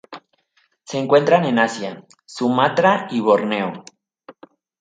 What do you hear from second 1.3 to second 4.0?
en Asia: Sumatra y Borneo.